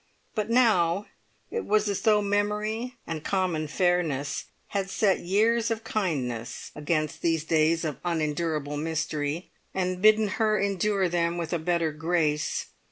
But 0.33 0.49
now 0.49 1.05
it 1.51 1.63
was 1.63 1.87
as 1.87 2.01
though 2.01 2.23
memory 2.23 2.95
and 3.05 3.23
common 3.23 3.67
fairness 3.67 4.45
had 4.69 4.89
set 4.89 5.19
years 5.19 5.69
of 5.69 5.83
kindness 5.83 6.71
against 6.75 7.21
these 7.21 7.43
days 7.43 7.85
of 7.85 7.97
unendurable 8.03 8.77
mystery, 8.77 9.51
and 9.75 10.01
bidden 10.01 10.27
her 10.39 10.57
endure 10.57 11.07
them 11.07 11.37
with 11.37 11.53
a 11.53 11.59
better 11.59 11.91
grace. 11.91 12.65